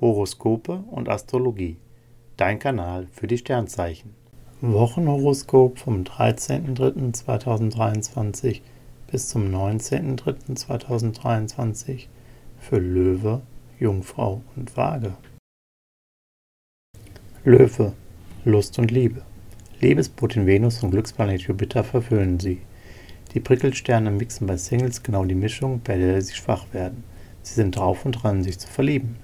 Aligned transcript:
Horoskope 0.00 0.84
und 0.90 1.08
Astrologie. 1.08 1.76
Dein 2.36 2.60
Kanal 2.60 3.08
für 3.12 3.26
die 3.26 3.38
Sternzeichen. 3.38 4.14
Wochenhoroskop 4.60 5.78
vom 5.78 6.04
13.03.2023 6.04 8.60
bis 9.10 9.28
zum 9.28 9.54
19.03.2023 9.54 12.08
für 12.58 12.78
Löwe, 12.78 13.42
Jungfrau 13.78 14.42
und 14.56 14.76
Waage. 14.76 15.14
Löwe, 17.44 17.92
Lust 18.44 18.78
und 18.78 18.90
Liebe. 18.90 19.22
Liebesbotin 19.80 20.46
Venus 20.46 20.82
und 20.82 20.90
Glücksplanet 20.90 21.42
Jupiter 21.42 21.84
verwöhnen 21.84 22.40
sie. 22.40 22.62
Die 23.34 23.40
Prickelsterne 23.40 24.10
mixen 24.10 24.46
bei 24.46 24.56
Singles 24.56 25.02
genau 25.02 25.22
die 25.24 25.34
Mischung, 25.34 25.82
bei 25.82 25.98
der 25.98 26.22
sie 26.22 26.34
schwach 26.34 26.66
werden. 26.72 27.04
Sie 27.42 27.54
sind 27.54 27.76
drauf 27.76 28.04
und 28.04 28.12
dran, 28.12 28.42
sich 28.42 28.58
zu 28.58 28.68
verlieben. 28.68 29.16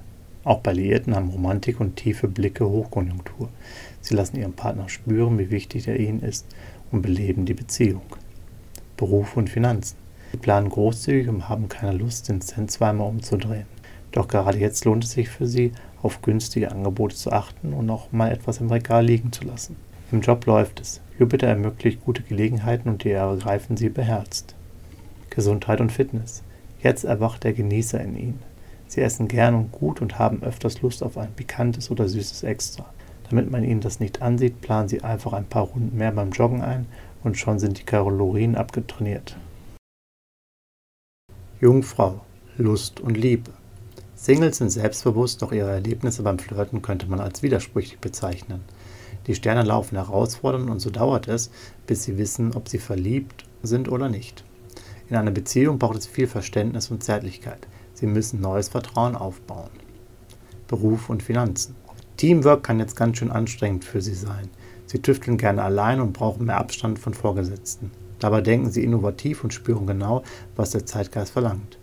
Auch 0.45 0.61
bei 0.61 0.75
Liierten 0.75 1.17
haben 1.17 1.31
Romantik 1.31 1.81
und 1.81 1.97
tiefe 1.97 2.29
Blicke 2.29 2.69
Hochkonjunktur. 2.69 3.49
Sie 4.03 4.15
lassen 4.15 4.37
ihren 4.37 4.53
Partner 4.53 4.91
spüren, 4.91 5.39
wie 5.39 5.51
wichtig 5.51 5.89
er 5.89 5.99
ihnen 5.99 6.21
ist 6.21 6.47
und 6.93 7.01
beleben 7.01 7.47
die 7.47 7.55
Beziehung. 7.55 8.03
Beruf 8.99 9.37
und 9.37 9.49
Finanzen. 9.49 9.97
Sie 10.33 10.37
planen 10.37 10.69
großzügig 10.69 11.29
und 11.29 11.49
haben 11.49 11.69
keine 11.69 11.97
Lust, 11.97 12.29
den 12.29 12.43
Cent 12.43 12.71
zweimal 12.71 13.09
umzudrehen. 13.09 13.67
Doch 14.13 14.29
gerade 14.29 14.59
jetzt 14.59 14.85
lohnt 14.85 15.05
es 15.05 15.13
sich 15.13 15.29
für 15.29 15.47
sie, 15.47 15.73
auf 16.03 16.21
günstige 16.21 16.71
Angebote 16.71 17.17
zu 17.17 17.33
achten 17.33 17.73
und 17.73 17.89
auch 17.89 18.13
mal 18.13 18.31
etwas 18.31 18.61
im 18.61 18.71
Regal 18.71 19.07
liegen 19.07 19.33
zu 19.33 19.45
lassen. 19.45 19.77
Im 20.13 20.21
Job 20.21 20.45
läuft 20.45 20.81
es. 20.81 21.01
Jupiter 21.19 21.47
ermöglicht 21.47 22.05
gute 22.05 22.23
Gelegenheiten 22.23 22.89
und 22.89 23.03
die 23.05 23.11
ergreifen 23.11 23.77
sie 23.77 23.89
beherzt. 23.89 24.55
Gesundheit 25.31 25.81
und 25.81 25.91
Fitness. 25.91 26.43
Jetzt 26.83 27.05
erwacht 27.05 27.45
der 27.45 27.55
Genießer 27.55 28.01
in 28.01 28.17
ihnen. 28.17 28.54
Sie 28.95 29.01
essen 29.01 29.27
gern 29.27 29.57
und 29.57 29.73
gut 29.73 30.01
und 30.01 30.21
haben 30.21 30.45
öfters 30.45 30.81
Lust 30.81 31.03
auf 31.03 31.19
ein 31.19 31.33
pikantes 31.33 31.91
oder 31.91 32.09
süßes 32.09 32.45
Extra. 32.45 32.89
Damit 33.29 33.51
man 33.51 33.65
ihnen 33.65 33.81
das 33.81 33.99
nicht 33.99 34.23
ansieht, 34.23 34.61
planen 34.61 34.87
sie 34.87 35.03
einfach 35.03 35.33
ein 35.33 35.47
paar 35.47 35.65
Runden 35.65 35.99
mehr 35.99 36.13
beim 36.13 36.31
Joggen 36.31 36.61
ein 36.63 36.87
und 37.25 37.37
schon 37.37 37.59
sind 37.59 37.81
die 37.81 37.83
Kalorien 37.83 38.55
abgetrainiert. 38.55 39.37
Jungfrau, 41.61 42.21
Lust 42.57 43.01
und 43.01 43.17
Liebe. 43.17 43.51
Singles 44.15 44.59
sind 44.59 44.71
selbstbewusst, 44.71 45.43
doch 45.43 45.51
ihre 45.51 45.73
Erlebnisse 45.73 46.23
beim 46.23 46.39
Flirten 46.39 46.81
könnte 46.81 47.09
man 47.09 47.19
als 47.19 47.43
widersprüchlich 47.43 47.99
bezeichnen. 47.99 48.61
Die 49.27 49.35
Sterne 49.35 49.65
laufen 49.65 49.97
herausfordernd 49.97 50.71
und 50.71 50.79
so 50.79 50.91
dauert 50.91 51.27
es, 51.27 51.51
bis 51.89 52.05
sie 52.05 52.17
wissen, 52.17 52.55
ob 52.55 52.69
sie 52.69 52.79
verliebt 52.79 53.45
sind 53.61 53.89
oder 53.89 54.09
nicht. 54.09 54.45
In 55.11 55.17
einer 55.17 55.33
Beziehung 55.33 55.81
braucht 55.81 55.97
es 55.97 56.07
viel 56.07 56.29
Verständnis 56.29 56.93
und 56.93 57.03
Zärtlichkeit. 57.03 57.67
Sie 58.05 58.11
müssen 58.11 58.43
neues 58.43 58.69
Vertrauen 58.69 59.17
aufbauen. 59.17 59.71
Beruf 60.69 61.09
und 61.09 61.23
Finanzen. 61.23 61.75
Teamwork 62.19 62.63
kann 62.63 62.79
jetzt 62.79 62.97
ganz 62.97 63.17
schön 63.17 63.31
anstrengend 63.31 63.83
für 63.87 64.03
Sie 64.03 64.13
sein. 64.13 64.51
Sie 64.85 65.01
tüfteln 65.01 65.39
gerne 65.39 65.63
allein 65.63 66.03
und 66.03 66.13
brauchen 66.13 66.45
mehr 66.45 66.59
Abstand 66.59 66.99
von 66.99 67.15
Vorgesetzten. 67.15 67.91
Dabei 68.19 68.43
denken 68.43 68.71
Sie 68.71 68.85
innovativ 68.85 69.43
und 69.43 69.55
spüren 69.55 69.87
genau, 69.87 70.23
was 70.55 70.73
der 70.73 70.85
Zeitgeist 70.85 71.33
verlangt. 71.33 71.79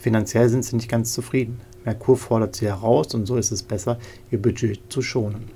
Finanziell 0.00 0.48
sind 0.48 0.64
Sie 0.64 0.76
nicht 0.76 0.88
ganz 0.88 1.12
zufrieden. 1.12 1.60
Merkur 1.84 2.16
fordert 2.16 2.54
Sie 2.54 2.66
heraus 2.66 3.12
und 3.12 3.26
so 3.26 3.34
ist 3.34 3.50
es 3.50 3.64
besser, 3.64 3.98
Ihr 4.30 4.40
Budget 4.40 4.78
zu 4.92 5.02
schonen. 5.02 5.50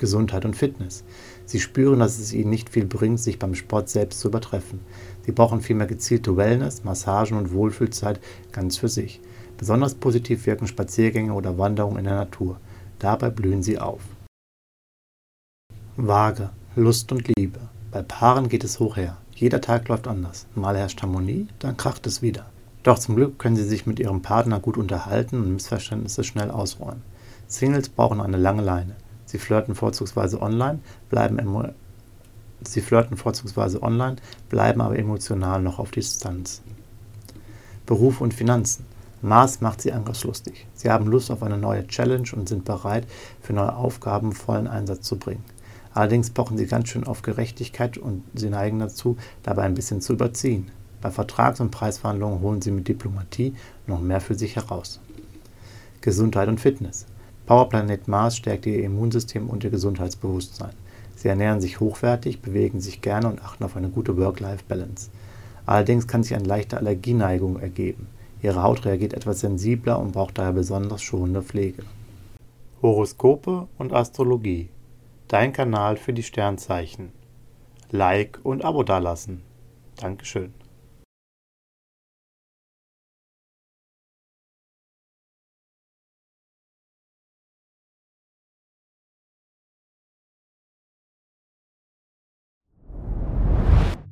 Gesundheit 0.00 0.44
und 0.44 0.56
Fitness. 0.56 1.04
Sie 1.44 1.60
spüren, 1.60 2.00
dass 2.00 2.18
es 2.18 2.32
ihnen 2.32 2.50
nicht 2.50 2.70
viel 2.70 2.86
bringt, 2.86 3.20
sich 3.20 3.38
beim 3.38 3.54
Sport 3.54 3.88
selbst 3.88 4.18
zu 4.18 4.28
übertreffen. 4.28 4.80
Sie 5.24 5.30
brauchen 5.30 5.60
vielmehr 5.60 5.86
gezielte 5.86 6.36
Wellness, 6.36 6.82
Massagen 6.82 7.38
und 7.38 7.52
Wohlfühlzeit 7.52 8.18
ganz 8.50 8.76
für 8.76 8.88
sich. 8.88 9.20
Besonders 9.56 9.94
positiv 9.94 10.46
wirken 10.46 10.66
Spaziergänge 10.66 11.32
oder 11.32 11.58
Wanderungen 11.58 11.98
in 11.98 12.04
der 12.04 12.16
Natur. 12.16 12.58
Dabei 12.98 13.30
blühen 13.30 13.62
sie 13.62 13.78
auf. 13.78 14.00
Waage, 15.96 16.50
Lust 16.74 17.12
und 17.12 17.28
Liebe. 17.36 17.60
Bei 17.92 18.02
Paaren 18.02 18.48
geht 18.48 18.64
es 18.64 18.80
hoch 18.80 18.96
her. 18.96 19.18
Jeder 19.34 19.60
Tag 19.60 19.88
läuft 19.88 20.08
anders. 20.08 20.46
Mal 20.54 20.76
herrscht 20.76 21.02
Harmonie, 21.02 21.48
dann 21.58 21.76
kracht 21.76 22.06
es 22.06 22.22
wieder. 22.22 22.46
Doch 22.82 22.98
zum 22.98 23.16
Glück 23.16 23.38
können 23.38 23.56
sie 23.56 23.64
sich 23.64 23.84
mit 23.84 24.00
ihrem 24.00 24.22
Partner 24.22 24.60
gut 24.60 24.78
unterhalten 24.78 25.42
und 25.42 25.52
Missverständnisse 25.52 26.24
schnell 26.24 26.50
ausräumen. 26.50 27.02
Singles 27.46 27.88
brauchen 27.88 28.20
eine 28.20 28.36
lange 28.36 28.62
Leine. 28.62 28.96
Sie 29.30 29.38
flirten 29.38 29.76
vorzugsweise 29.76 30.42
online, 30.42 30.80
bleiben 31.08 31.38
Sie 32.62 32.80
flirten 32.80 33.16
vorzugsweise 33.16 33.80
online, 33.80 34.16
bleiben 34.48 34.80
aber 34.80 34.98
emotional 34.98 35.62
noch 35.62 35.78
auf 35.78 35.92
Distanz. 35.92 36.62
Beruf 37.86 38.20
und 38.20 38.34
Finanzen. 38.34 38.84
Mars 39.22 39.60
macht 39.60 39.82
sie 39.82 39.92
angriffslustig. 39.92 40.66
Sie 40.74 40.90
haben 40.90 41.06
Lust 41.06 41.30
auf 41.30 41.44
eine 41.44 41.58
neue 41.58 41.86
Challenge 41.86 42.28
und 42.34 42.48
sind 42.48 42.64
bereit, 42.64 43.06
für 43.40 43.52
neue 43.52 43.76
Aufgaben 43.76 44.32
vollen 44.32 44.66
Einsatz 44.66 45.02
zu 45.02 45.16
bringen. 45.16 45.44
Allerdings 45.94 46.30
pochen 46.30 46.58
sie 46.58 46.66
ganz 46.66 46.88
schön 46.88 47.04
auf 47.04 47.22
Gerechtigkeit 47.22 47.98
und 47.98 48.24
sie 48.34 48.50
neigen 48.50 48.80
dazu, 48.80 49.16
dabei 49.44 49.62
ein 49.62 49.74
bisschen 49.74 50.00
zu 50.00 50.14
überziehen. 50.14 50.72
Bei 51.00 51.12
Vertrags- 51.12 51.60
und 51.60 51.70
Preisverhandlungen 51.70 52.40
holen 52.40 52.62
sie 52.62 52.72
mit 52.72 52.88
Diplomatie 52.88 53.54
noch 53.86 54.00
mehr 54.00 54.20
für 54.20 54.34
sich 54.34 54.56
heraus. 54.56 54.98
Gesundheit 56.00 56.48
und 56.48 56.60
Fitness. 56.60 57.06
Powerplanet 57.50 58.06
Mars 58.06 58.36
stärkt 58.36 58.64
ihr 58.66 58.84
Immunsystem 58.84 59.50
und 59.50 59.64
ihr 59.64 59.70
Gesundheitsbewusstsein. 59.70 60.70
Sie 61.16 61.26
ernähren 61.26 61.60
sich 61.60 61.80
hochwertig, 61.80 62.40
bewegen 62.40 62.80
sich 62.80 63.02
gerne 63.02 63.26
und 63.26 63.42
achten 63.42 63.64
auf 63.64 63.76
eine 63.76 63.88
gute 63.88 64.16
Work-Life-Balance. 64.16 65.10
Allerdings 65.66 66.06
kann 66.06 66.22
sich 66.22 66.36
eine 66.36 66.44
leichte 66.44 66.76
Allergieneigung 66.76 67.58
ergeben. 67.58 68.06
Ihre 68.40 68.62
Haut 68.62 68.84
reagiert 68.84 69.14
etwas 69.14 69.40
sensibler 69.40 69.98
und 69.98 70.12
braucht 70.12 70.38
daher 70.38 70.52
besonders 70.52 71.02
schonende 71.02 71.42
Pflege. 71.42 71.82
Horoskope 72.82 73.66
und 73.78 73.92
Astrologie. 73.92 74.68
Dein 75.26 75.52
Kanal 75.52 75.96
für 75.96 76.12
die 76.12 76.22
Sternzeichen. 76.22 77.10
Like 77.90 78.38
und 78.44 78.64
Abo 78.64 78.84
dalassen. 78.84 79.42
Dankeschön. 79.96 80.54